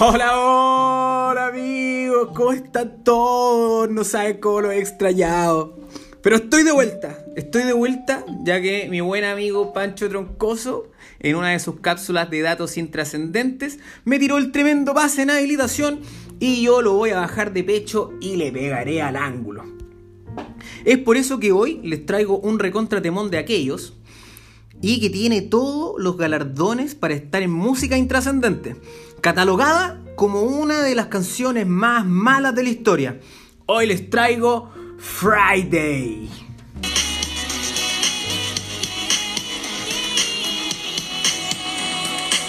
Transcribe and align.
Hola, 0.00 0.38
hola 0.38 1.46
amigos, 1.48 2.28
¿cómo 2.32 2.52
están 2.52 3.02
todos? 3.02 3.90
No 3.90 4.04
saben 4.04 4.38
cómo 4.38 4.60
lo 4.60 4.70
he 4.70 4.78
extrañado. 4.78 5.76
Pero 6.22 6.36
estoy 6.36 6.62
de 6.62 6.70
vuelta, 6.70 7.18
estoy 7.34 7.64
de 7.64 7.72
vuelta 7.72 8.24
ya 8.44 8.62
que 8.62 8.86
mi 8.88 9.00
buen 9.00 9.24
amigo 9.24 9.72
Pancho 9.72 10.08
Troncoso, 10.08 10.92
en 11.18 11.34
una 11.34 11.48
de 11.48 11.58
sus 11.58 11.80
cápsulas 11.80 12.30
de 12.30 12.42
datos 12.42 12.76
intrascendentes, 12.76 13.80
me 14.04 14.20
tiró 14.20 14.38
el 14.38 14.52
tremendo 14.52 14.94
pase 14.94 15.22
en 15.22 15.30
habilitación 15.30 15.98
y 16.38 16.62
yo 16.62 16.80
lo 16.80 16.92
voy 16.92 17.10
a 17.10 17.18
bajar 17.18 17.52
de 17.52 17.64
pecho 17.64 18.12
y 18.20 18.36
le 18.36 18.52
pegaré 18.52 19.02
al 19.02 19.16
ángulo. 19.16 19.64
Es 20.84 20.98
por 20.98 21.16
eso 21.16 21.40
que 21.40 21.50
hoy 21.50 21.80
les 21.82 22.06
traigo 22.06 22.38
un 22.38 22.60
recontratemón 22.60 23.32
de 23.32 23.38
aquellos 23.38 23.94
y 24.80 25.00
que 25.00 25.10
tiene 25.10 25.42
todos 25.42 25.96
los 25.98 26.16
galardones 26.16 26.94
para 26.94 27.14
estar 27.14 27.42
en 27.42 27.50
música 27.50 27.96
intrascendente, 27.96 28.76
catalogada 29.20 30.00
como 30.16 30.42
una 30.42 30.82
de 30.82 30.94
las 30.94 31.06
canciones 31.06 31.66
más 31.66 32.04
malas 32.04 32.54
de 32.54 32.62
la 32.62 32.68
historia. 32.68 33.20
Hoy 33.66 33.86
les 33.86 34.10
traigo 34.10 34.72
Friday. 34.98 36.28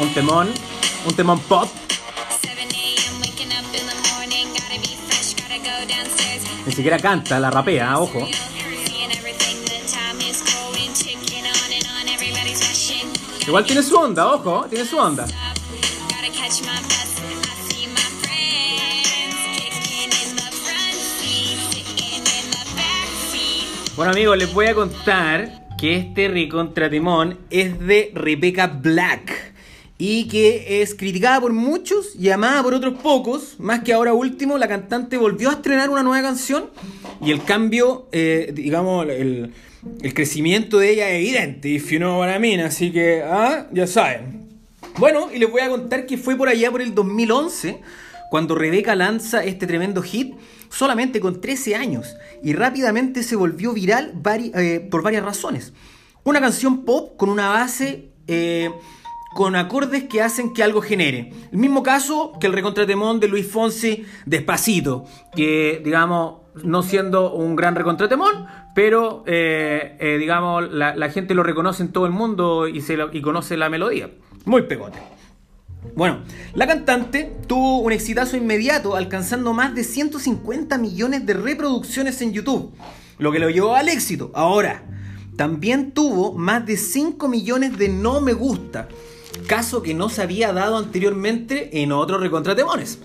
Un 0.00 0.14
temón, 0.14 0.48
un 1.06 1.14
temón 1.14 1.40
pop. 1.40 1.68
Ni 6.64 6.72
siquiera 6.72 6.98
canta, 6.98 7.38
la 7.40 7.50
rapea, 7.50 7.98
ojo. 7.98 8.26
Igual 13.46 13.64
tiene 13.64 13.82
su 13.82 13.96
onda, 13.96 14.32
ojo, 14.32 14.66
tiene 14.70 14.84
su 14.84 14.96
onda. 14.96 15.26
Bueno 23.96 24.12
amigos, 24.12 24.38
les 24.38 24.54
voy 24.54 24.66
a 24.66 24.74
contar 24.74 25.66
que 25.76 25.96
este 25.96 26.28
recontratemón 26.28 27.38
es 27.50 27.76
de 27.80 28.12
Rebecca 28.14 28.68
Black 28.68 29.52
y 29.98 30.28
que 30.28 30.82
es 30.82 30.94
criticada 30.94 31.40
por 31.40 31.52
muchos 31.52 32.14
y 32.16 32.30
amada 32.30 32.62
por 32.62 32.74
otros 32.74 33.00
pocos, 33.00 33.56
más 33.58 33.80
que 33.80 33.92
ahora 33.92 34.12
último, 34.12 34.58
la 34.58 34.68
cantante 34.68 35.16
volvió 35.16 35.50
a 35.50 35.54
estrenar 35.54 35.90
una 35.90 36.04
nueva 36.04 36.22
canción 36.22 36.70
y 37.20 37.32
el 37.32 37.42
cambio, 37.42 38.06
eh, 38.12 38.52
digamos, 38.54 39.08
el, 39.08 39.52
crecimiento 40.14 40.78
de 40.78 40.90
ella 40.90 41.10
es 41.10 41.16
evidente, 41.16 41.68
if 41.68 41.90
you 41.90 41.98
know 41.98 42.20
what 42.20 42.30
I 42.32 42.60
así 42.60 42.92
que, 42.92 43.22
ah, 43.24 43.66
ya 43.72 43.88
saben. 43.88 44.41
Bueno, 44.98 45.28
y 45.32 45.38
les 45.38 45.50
voy 45.50 45.62
a 45.62 45.68
contar 45.68 46.06
que 46.06 46.18
fue 46.18 46.36
por 46.36 46.48
allá 46.48 46.70
por 46.70 46.82
el 46.82 46.94
2011 46.94 47.80
cuando 48.30 48.54
Rebeca 48.54 48.94
lanza 48.94 49.42
este 49.42 49.66
tremendo 49.66 50.02
hit 50.02 50.34
solamente 50.68 51.20
con 51.20 51.40
13 51.40 51.76
años 51.76 52.14
y 52.42 52.52
rápidamente 52.52 53.22
se 53.22 53.36
volvió 53.36 53.72
viral 53.72 54.14
eh, 54.54 54.86
por 54.90 55.02
varias 55.02 55.24
razones. 55.24 55.72
Una 56.24 56.40
canción 56.40 56.84
pop 56.84 57.16
con 57.16 57.30
una 57.30 57.48
base 57.48 58.10
eh, 58.26 58.70
con 59.34 59.56
acordes 59.56 60.04
que 60.04 60.20
hacen 60.20 60.52
que 60.52 60.62
algo 60.62 60.82
genere. 60.82 61.32
El 61.50 61.58
mismo 61.58 61.82
caso 61.82 62.32
que 62.38 62.46
el 62.46 62.52
recontratemón 62.52 63.18
de 63.18 63.28
Luis 63.28 63.50
Fonsi, 63.50 64.04
Despacito, 64.26 65.04
que 65.34 65.80
digamos, 65.82 66.42
no 66.62 66.82
siendo 66.82 67.32
un 67.32 67.56
gran 67.56 67.74
recontratemón, 67.74 68.46
pero 68.74 69.24
eh, 69.26 70.16
digamos, 70.20 70.70
la, 70.70 71.10
gente 71.10 71.34
lo 71.34 71.42
reconoce 71.42 71.82
en 71.82 71.92
todo 71.92 72.04
el 72.04 72.12
mundo 72.12 72.68
y, 72.68 72.82
se 72.82 72.98
y 73.12 73.22
conoce 73.22 73.56
la 73.56 73.70
melodía. 73.70 74.10
Muy 74.44 74.62
pegote. 74.62 74.98
Bueno, 75.94 76.20
la 76.54 76.66
cantante 76.66 77.32
tuvo 77.46 77.78
un 77.78 77.92
exitazo 77.92 78.36
inmediato, 78.36 78.96
alcanzando 78.96 79.52
más 79.52 79.74
de 79.74 79.84
150 79.84 80.78
millones 80.78 81.26
de 81.26 81.34
reproducciones 81.34 82.22
en 82.22 82.32
YouTube, 82.32 82.72
lo 83.18 83.32
que 83.32 83.38
lo 83.38 83.50
llevó 83.50 83.74
al 83.74 83.88
éxito. 83.88 84.30
Ahora, 84.34 84.84
también 85.36 85.92
tuvo 85.92 86.32
más 86.32 86.64
de 86.66 86.76
5 86.76 87.28
millones 87.28 87.76
de 87.78 87.88
no 87.88 88.20
me 88.20 88.32
gusta, 88.32 88.88
caso 89.46 89.82
que 89.82 89.94
no 89.94 90.08
se 90.08 90.22
había 90.22 90.52
dado 90.52 90.76
anteriormente 90.76 91.82
en 91.82 91.92
otros 91.92 92.20
recontratemones. 92.20 93.00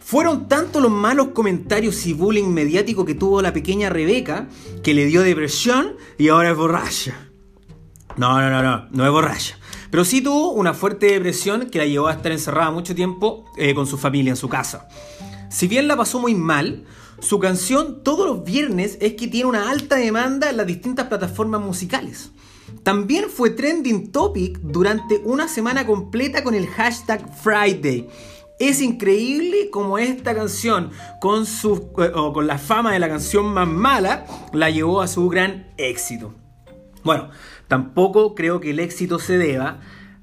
Fueron 0.00 0.48
tantos 0.48 0.82
los 0.82 0.90
malos 0.90 1.28
comentarios 1.28 2.06
y 2.06 2.14
bullying 2.14 2.48
mediático 2.48 3.04
que 3.04 3.14
tuvo 3.14 3.42
la 3.42 3.52
pequeña 3.52 3.90
Rebeca 3.90 4.48
que 4.82 4.94
le 4.94 5.04
dio 5.04 5.22
depresión 5.22 5.96
y 6.16 6.28
ahora 6.28 6.50
es 6.50 6.56
borracha. 6.56 7.28
No, 8.16 8.40
no, 8.40 8.50
no, 8.50 8.62
no, 8.62 8.88
no 8.90 9.04
es 9.04 9.10
borracha. 9.10 9.57
Pero 9.90 10.04
sí 10.04 10.20
tuvo 10.20 10.52
una 10.52 10.74
fuerte 10.74 11.06
depresión 11.06 11.70
que 11.70 11.78
la 11.78 11.86
llevó 11.86 12.08
a 12.08 12.12
estar 12.12 12.32
encerrada 12.32 12.70
mucho 12.70 12.94
tiempo 12.94 13.46
eh, 13.56 13.74
con 13.74 13.86
su 13.86 13.96
familia 13.96 14.30
en 14.30 14.36
su 14.36 14.48
casa. 14.48 14.88
Si 15.50 15.66
bien 15.66 15.88
la 15.88 15.96
pasó 15.96 16.20
muy 16.20 16.34
mal, 16.34 16.84
su 17.20 17.38
canción 17.38 18.02
todos 18.04 18.26
los 18.26 18.44
viernes 18.44 18.98
es 19.00 19.14
que 19.14 19.28
tiene 19.28 19.48
una 19.48 19.70
alta 19.70 19.96
demanda 19.96 20.50
en 20.50 20.56
las 20.56 20.66
distintas 20.66 21.06
plataformas 21.06 21.60
musicales. 21.60 22.30
También 22.82 23.30
fue 23.30 23.50
trending 23.50 24.12
topic 24.12 24.58
durante 24.60 25.20
una 25.24 25.48
semana 25.48 25.86
completa 25.86 26.44
con 26.44 26.54
el 26.54 26.66
hashtag 26.66 27.34
Friday. 27.42 28.08
Es 28.58 28.80
increíble 28.82 29.70
como 29.70 29.98
esta 29.98 30.34
canción, 30.34 30.90
con, 31.20 31.46
su, 31.46 31.90
eh, 31.98 32.12
con 32.12 32.46
la 32.46 32.58
fama 32.58 32.92
de 32.92 32.98
la 32.98 33.08
canción 33.08 33.46
más 33.46 33.68
mala, 33.68 34.26
la 34.52 34.68
llevó 34.68 35.00
a 35.00 35.08
su 35.08 35.28
gran 35.28 35.72
éxito. 35.76 36.34
Bueno, 37.04 37.30
tampoco 37.68 38.34
creo 38.34 38.60
que 38.60 38.70
el 38.70 38.80
éxito 38.80 39.18
se 39.18 39.38
deba 39.38 39.80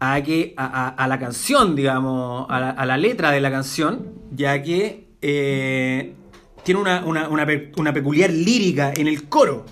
a, 0.00 0.22
que, 0.22 0.54
a, 0.56 1.06
la 1.08 1.18
canción, 1.18 1.74
digamos, 1.74 2.46
a 2.48 2.86
la, 2.86 2.96
letra 2.96 3.30
de 3.30 3.40
la 3.40 3.50
canción, 3.50 4.12
ya 4.30 4.62
que 4.62 5.08
eh, 5.22 6.14
tiene 6.62 6.80
una, 6.80 7.92
peculiar 7.92 8.30
lírica 8.30 8.92
en 8.94 9.08
el 9.08 9.28
coro. 9.28 9.64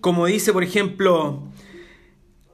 Como 0.00 0.26
dice, 0.26 0.52
por 0.52 0.64
ejemplo, 0.64 1.44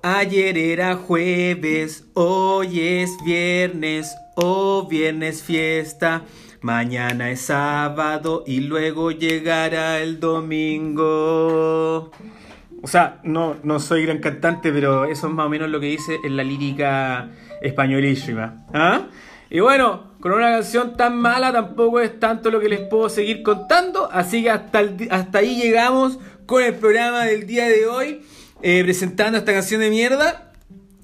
ayer 0.03 0.59
era 0.59 0.97
jueves, 0.97 2.05
hoy 2.15 2.81
es 2.81 3.11
viernes, 3.25 4.15
o 4.37 4.87
viernes 4.87 5.43
fiesta. 5.43 6.25
Mañana 6.61 7.31
es 7.31 7.43
sábado 7.43 8.45
y 8.47 8.61
luego 8.61 9.11
llegará 9.11 10.01
el 10.01 10.21
domingo. 10.21 12.11
O 12.83 12.87
sea, 12.87 13.21
no, 13.25 13.57
no 13.63 13.81
soy 13.81 14.05
gran 14.05 14.19
cantante, 14.19 14.73
pero 14.73 15.05
eso 15.05 15.27
es 15.27 15.33
más 15.33 15.47
o 15.47 15.49
menos 15.49 15.69
lo 15.69 15.81
que 15.81 15.87
dice 15.87 16.19
en 16.25 16.37
la 16.37 16.45
lírica 16.45 17.31
españolísima. 17.61 18.65
¿Ah? 18.73 19.07
Y 19.51 19.61
bueno, 19.61 20.13
con 20.21 20.33
una 20.33 20.51
canción 20.51 20.97
tan 20.97 21.17
mala 21.19 21.53
tampoco 21.53 22.01
es 22.01 22.21
tanto 22.21 22.51
lo 22.51 22.61
que 22.61 22.69
les 22.69 22.81
puedo 22.81 23.09
seguir 23.09 23.43
contando. 23.43 24.11
Así 24.13 24.43
que 24.43 24.51
hasta, 24.51 24.83
hasta 25.11 25.39
ahí 25.39 25.57
llegamos 25.57 26.19
con 26.47 26.63
el 26.63 26.75
programa 26.75 27.25
del 27.25 27.47
día 27.47 27.67
de 27.69 27.87
hoy, 27.87 28.23
eh, 28.63 28.83
presentando 28.85 29.39
esta 29.39 29.53
canción 29.53 29.81
de 29.81 29.91
mierda. 29.91 30.53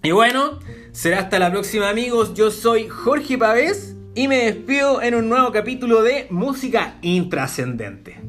Y 0.02 0.10
bueno, 0.10 0.58
será 0.92 1.20
hasta 1.20 1.38
la 1.38 1.50
próxima 1.50 1.88
amigos. 1.88 2.34
Yo 2.34 2.50
soy 2.50 2.88
Jorge 2.88 3.38
Pavés 3.38 3.96
y 4.14 4.28
me 4.28 4.44
despido 4.44 5.02
en 5.02 5.14
un 5.14 5.28
nuevo 5.28 5.50
capítulo 5.50 6.02
de 6.02 6.26
Música 6.30 6.98
Intrascendente. 7.02 8.20